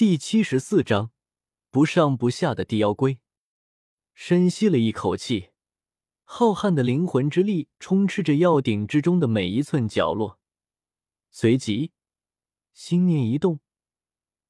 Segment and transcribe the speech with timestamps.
[0.00, 1.10] 第七十四章，
[1.70, 3.18] 不上不下的地妖龟。
[4.14, 5.50] 深吸了一口气，
[6.24, 10.38] 浩瀚的灵魂之力充斥着药鼎之中的每一寸角落。
[11.30, 11.92] 随即，
[12.72, 13.60] 心念一动，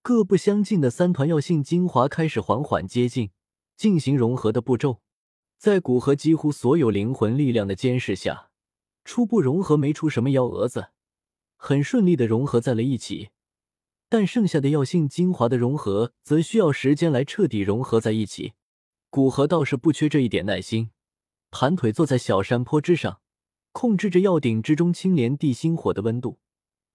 [0.02, 3.32] 各不相近的三团药性精华开始缓缓接近，
[3.76, 5.00] 进行融合的步骤。
[5.58, 8.52] 在古河几乎所有灵魂力量的监视下，
[9.04, 10.90] 初步融合没出什么幺蛾子，
[11.56, 13.30] 很顺利的融合在了一起。
[14.10, 18.54] 但剩下的药性精华的融合，则需要时间来彻底融合在一起。
[19.08, 20.90] 古河倒是不缺这一点耐心，
[21.52, 23.20] 盘腿坐在小山坡之上，
[23.70, 26.40] 控制着药鼎之中青莲地心火的温度，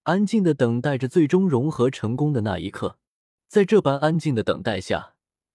[0.04, 3.00] 安静的等待着最终融合成功的那一刻。
[3.48, 5.14] 在这般安静的等待下，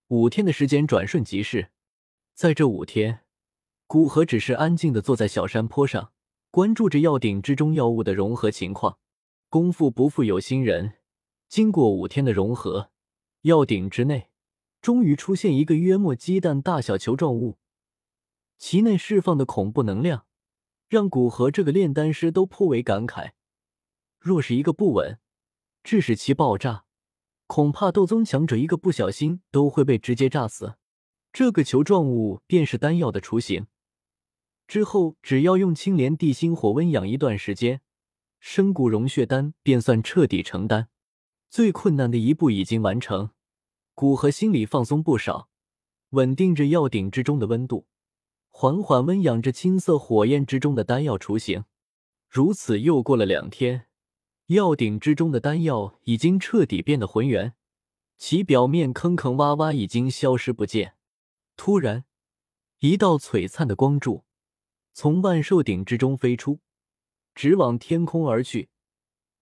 [0.09, 1.69] 五天的时间转瞬即逝。
[2.35, 3.21] 在这五天，
[3.87, 6.13] 古河只是安静的坐在小山坡上，
[6.51, 8.97] 关注着药鼎之中药物的融合情况。
[9.51, 10.95] 功夫不负有心人。
[11.51, 12.93] 经过五天的融合，
[13.41, 14.31] 药鼎之内
[14.81, 17.59] 终于出现一个约莫鸡蛋大小球状物，
[18.57, 20.27] 其内释放的恐怖能量
[20.89, 23.33] 让古河这个炼丹师都颇为感慨。
[24.21, 25.19] 若是一个不稳，
[25.83, 26.85] 致使其爆炸，
[27.49, 30.77] 恐怕斗宗强者一个不小心都会被直接炸死。
[31.33, 33.67] 这个球状物便是丹药的雏形，
[34.69, 37.81] 之后只要用青莲地心火温养一段时间，
[38.39, 40.89] 生骨融血丹便算彻底成丹。
[41.51, 43.31] 最困难的一步已经完成，
[43.95, 45.49] 古河心里放松不少，
[46.11, 47.89] 稳定着药鼎之中的温度，
[48.51, 51.65] 缓缓温养着青色火焰之中的丹药雏形。
[52.29, 53.89] 如此又过了两天，
[54.47, 57.57] 药鼎之中的丹药已经彻底变得浑圆，
[58.17, 60.95] 其表面坑坑洼洼已经消失不见。
[61.57, 62.05] 突然，
[62.79, 64.25] 一道璀璨的光柱
[64.93, 66.61] 从万寿鼎之中飞出，
[67.35, 68.69] 直往天空而去，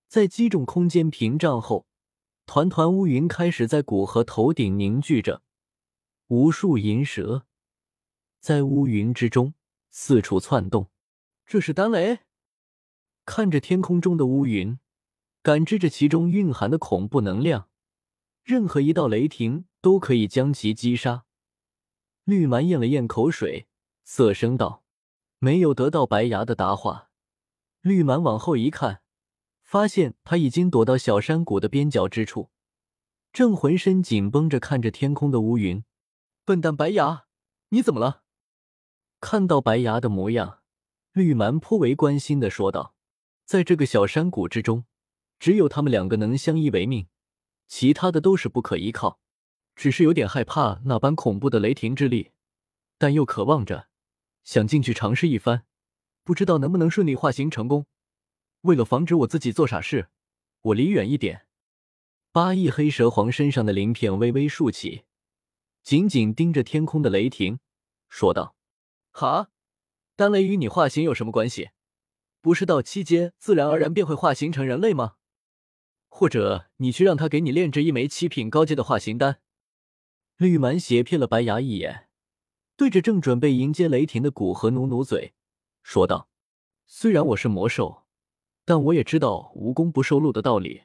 [0.06, 1.86] 在击中空间屏障后。
[2.48, 5.42] 团团乌云开始在古河头顶凝聚着，
[6.28, 7.44] 无数银蛇
[8.40, 9.52] 在乌云之中
[9.90, 10.88] 四处窜动。
[11.44, 12.20] 这是丹雷。
[13.26, 14.78] 看着天空中的乌云，
[15.42, 17.68] 感知着其中蕴含的恐怖能量，
[18.42, 21.26] 任何一道雷霆都可以将其击杀。
[22.24, 23.68] 绿蛮咽了咽口水，
[24.04, 24.82] 色声道
[25.38, 27.10] ：“没有得到白牙的答话。”
[27.82, 29.02] 绿蛮往后一看。
[29.68, 32.48] 发现他已经躲到小山谷的边角之处，
[33.34, 35.84] 正浑身紧绷着看着天空的乌云。
[36.46, 37.26] 笨蛋白牙，
[37.68, 38.22] 你怎么了？
[39.20, 40.60] 看到白牙的模样，
[41.12, 42.94] 绿蛮颇为关心的说道
[43.44, 44.86] ：“在这个小山谷之中，
[45.38, 47.06] 只有他们两个能相依为命，
[47.66, 49.20] 其他的都是不可依靠。
[49.76, 52.30] 只是有点害怕那般恐怖的雷霆之力，
[52.96, 53.88] 但又渴望着
[54.42, 55.66] 想进去尝试一番，
[56.24, 57.84] 不知道能不能顺利化形成功。”
[58.62, 60.08] 为了防止我自己做傻事，
[60.62, 61.46] 我离远一点。
[62.32, 65.04] 八翼黑蛇皇身上的鳞片微微竖起，
[65.82, 67.60] 紧紧盯着天空的雷霆，
[68.08, 68.56] 说道
[69.10, 69.50] ：“哈，
[70.16, 71.70] 丹雷与你化形有什么关系？
[72.40, 75.14] 不是到七阶自然而然便会化形成人类吗？
[76.08, 79.40] 或者你去让他给你炼制一枚七品高阶的化形丹？”
[80.36, 82.08] 绿蛮斜瞥了白牙一眼，
[82.76, 85.34] 对着正准备迎接雷霆的古河努努嘴，
[85.82, 86.28] 说道
[86.86, 88.04] ：“虽然我是魔兽。”
[88.68, 90.82] 但我也知道无功不受禄的道理，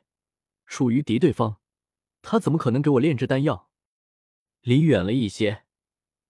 [0.66, 1.58] 属于敌对方，
[2.22, 3.70] 他怎么可能给我炼制丹药？
[4.62, 5.66] 离远了一些，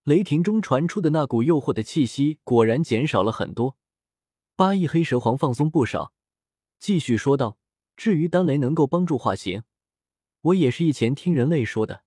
[0.01, 3.77] 雷霆中传出的那股诱惑的气息果然减少了很多。
[4.55, 6.11] 八翼黑蛇皇放松不少，
[6.79, 7.59] 继续说道
[7.95, 9.61] ：“至于丹雷能够帮助化形，
[10.41, 12.01] 我也是以前听人类说的。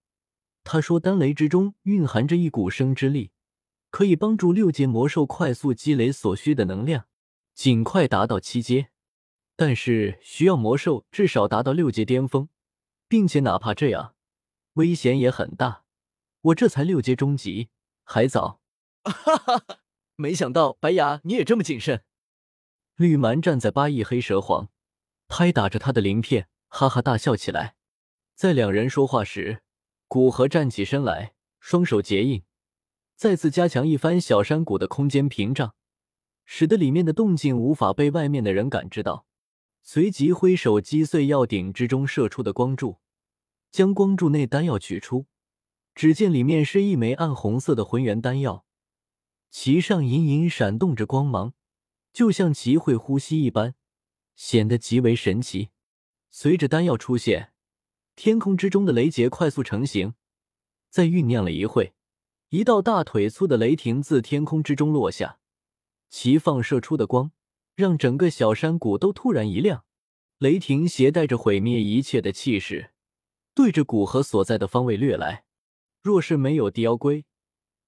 [0.64, 3.30] 他说丹雷之中蕴含着一股生之力，
[3.90, 7.06] 可以帮助六阶魔兽快速积累所需的能量，
[7.54, 8.88] 尽快达到七阶。”
[9.56, 12.48] 但是需要魔兽至少达到六阶巅峰，
[13.08, 14.14] 并且哪怕这样，
[14.74, 15.84] 危险也很大。
[16.42, 17.70] 我这才六阶中级，
[18.04, 18.60] 还早。
[19.02, 19.78] 哈哈哈！
[20.16, 22.04] 没想到白牙你也这么谨慎。
[22.96, 24.68] 绿蛮站在八翼黑蛇皇，
[25.28, 27.76] 拍打着他的鳞片，哈哈大笑起来。
[28.34, 29.62] 在两人说话时，
[30.08, 32.42] 古河站起身来，双手结印，
[33.16, 35.74] 再次加强一番小山谷的空间屏障，
[36.44, 39.26] 使得里面的动静无法被外面的人感知到。
[39.88, 42.98] 随即挥手击碎药鼎之中射出的光柱，
[43.70, 45.26] 将光柱内丹药取出。
[45.94, 48.66] 只见里面是一枚暗红色的浑圆丹药，
[49.48, 51.54] 其上隐隐闪动着光芒，
[52.12, 53.76] 就像其会呼吸一般，
[54.34, 55.70] 显得极为神奇。
[56.32, 57.52] 随着丹药出现，
[58.16, 60.14] 天空之中的雷劫快速成型。
[60.90, 61.94] 在酝酿了一会，
[62.48, 65.38] 一道大腿粗的雷霆自天空之中落下，
[66.08, 67.30] 其放射出的光。
[67.76, 69.84] 让整个小山谷都突然一亮，
[70.38, 72.92] 雷霆携带着毁灭一切的气势，
[73.54, 75.44] 对着古河所在的方位掠来。
[76.00, 77.26] 若是没有地妖龟，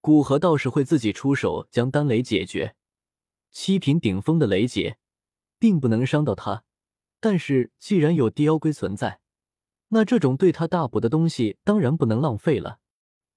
[0.03, 2.77] 古河倒是会自己出手将丹雷解决。
[3.51, 4.99] 七品顶峰的雷劫，
[5.59, 6.65] 并不能伤到他。
[7.19, 9.21] 但是既然有地妖龟存在，
[9.89, 12.79] 那这种对他大补的东西当然不能浪费了。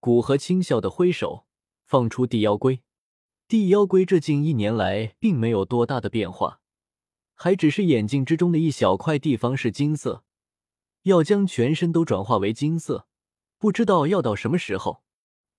[0.02, 1.46] 古河轻笑的挥手，
[1.86, 2.84] 放出地妖龟。
[3.52, 6.62] 地妖龟这近一年来并没有多大的变化，
[7.36, 10.24] 还只是眼睛之中的一小块地方是金色。
[11.02, 13.08] 要将全身都转化为金色。
[13.58, 15.04] 不知道要到什么时候，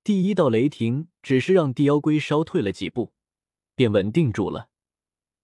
[0.03, 3.12] 第一道雷霆只是让地妖龟稍退了几步，
[3.75, 4.71] 便稳定住了。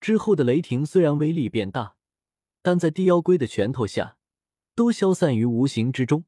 [0.01, 1.97] 之后的雷霆虽然威力变大，
[2.63, 4.17] 但在地妖龟的拳头下，
[4.75, 6.25] 都消散于无形之中，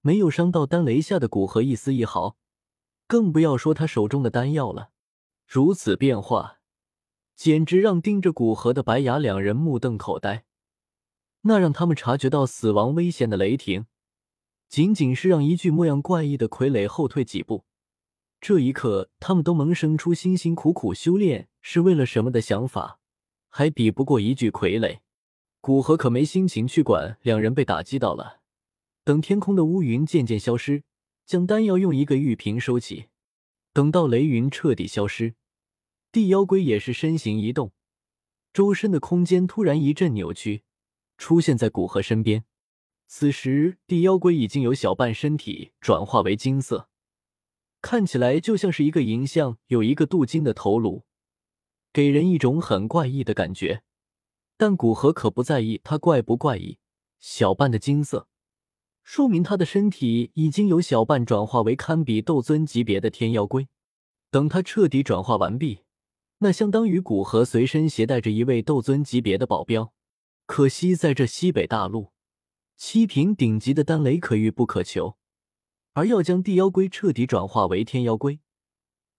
[0.00, 2.38] 没有伤到丹雷下的古河一丝一毫。
[3.06, 4.91] 更不要说他手中的丹药了。
[5.54, 6.60] 如此变化，
[7.36, 10.46] 简直让盯着古河的白牙两人目瞪口呆。
[11.42, 13.84] 那让他们察觉到死亡危险的雷霆。
[14.70, 17.66] 仅仅是让一具模样怪异的傀儡后退几步，
[18.40, 22.98] 这一刻，他们都萌生出辛辛苦苦修炼是为了什么的想法，
[23.50, 25.00] 还比不过一具傀儡。
[25.60, 28.40] 古河可没心情去管两人被打击到了。
[29.04, 30.84] 等天空的乌云渐渐消失，
[31.26, 33.08] 将丹药用一个玉瓶收起。
[33.74, 35.34] 等到雷云彻底消失，
[36.12, 37.72] 地妖龟也是身形一动，
[38.52, 40.62] 周身的空间突然一阵扭曲，
[41.16, 42.44] 出现在古河身边。
[43.06, 46.90] 此时，地妖龟已经有小半身体转化为金色，
[47.80, 51.04] 看起来就像是一个银像，有一个镀金的头颅，
[51.94, 53.82] 给人一种很怪异的感觉。
[54.58, 56.76] 但古河可不在意它怪不怪异，
[57.20, 58.28] 小半的金色，
[59.02, 63.66] 说明他的身体已经有小半转化为堪比斗尊级别的天妖龟。
[64.30, 65.80] 等他彻底转化完毕，
[66.42, 69.92] 那相当于古河随身携带着一位斗尊级别的保镖。
[70.44, 72.12] 可惜在这西北大陆。
[72.76, 75.16] 七品顶级的丹雷可遇不可求，
[75.92, 78.40] 而要将地妖龟彻底转化为天妖龟，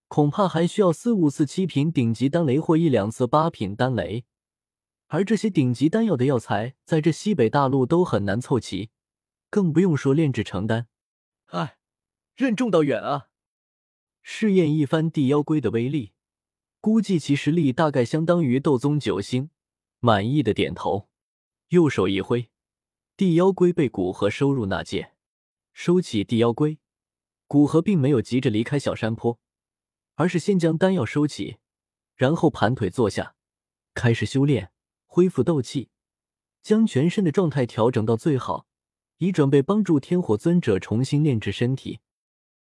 [0.06, 4.26] 恐怕还需要四五次七品顶级丹雷或一两次八品丹雷。
[5.06, 8.90] 而这些顶级丹药的药材，在这西北大陆都很难凑齐，
[9.48, 10.88] 更不用说炼制成丹。
[11.46, 11.78] 哎，
[12.36, 13.28] 任重道远啊！
[14.22, 16.12] 试验一番地妖龟的威力，
[16.84, 19.48] 估计其实力大概相当于斗宗九星。
[20.00, 21.08] 满意的点头，
[21.68, 22.50] 右手一挥。
[23.16, 25.14] 地妖龟被古河收入纳戒，
[25.72, 26.78] 收起地妖龟，
[27.46, 29.38] 古河并没有急着离开小山坡，
[30.16, 31.56] 而是先将丹药收起，
[32.16, 33.34] 然后盘腿坐下，
[33.94, 34.70] 开始修炼，
[35.06, 35.88] 恢复斗气，
[36.60, 38.66] 将全身的状态调整到最好，
[39.16, 42.00] 以准备帮助天火尊者重新炼制身体。